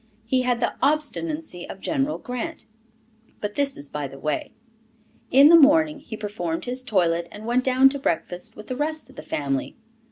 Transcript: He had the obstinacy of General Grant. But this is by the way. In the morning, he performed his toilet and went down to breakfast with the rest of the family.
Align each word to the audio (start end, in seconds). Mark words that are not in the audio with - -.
He 0.25 0.41
had 0.41 0.59
the 0.59 0.73
obstinacy 0.81 1.69
of 1.69 1.79
General 1.79 2.17
Grant. 2.17 2.65
But 3.39 3.53
this 3.53 3.77
is 3.77 3.87
by 3.87 4.07
the 4.07 4.17
way. 4.17 4.51
In 5.29 5.49
the 5.49 5.55
morning, 5.55 5.99
he 5.99 6.17
performed 6.17 6.65
his 6.65 6.81
toilet 6.81 7.27
and 7.31 7.45
went 7.45 7.63
down 7.63 7.87
to 7.89 7.99
breakfast 7.99 8.55
with 8.55 8.65
the 8.65 8.75
rest 8.75 9.11
of 9.11 9.15
the 9.15 9.21
family. 9.21 9.75